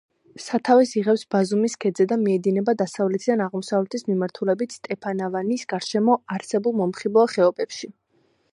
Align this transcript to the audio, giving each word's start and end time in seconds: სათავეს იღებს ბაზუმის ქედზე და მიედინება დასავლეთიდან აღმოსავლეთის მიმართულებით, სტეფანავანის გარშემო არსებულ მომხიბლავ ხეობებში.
სათავეს 0.43 0.93
იღებს 1.01 1.25
ბაზუმის 1.33 1.75
ქედზე 1.85 2.07
და 2.11 2.17
მიედინება 2.21 2.75
დასავლეთიდან 2.79 3.43
აღმოსავლეთის 3.47 4.07
მიმართულებით, 4.09 4.73
სტეფანავანის 4.79 5.69
გარშემო 5.75 6.17
არსებულ 6.37 6.79
მომხიბლავ 6.81 7.33
ხეობებში. 7.37 7.93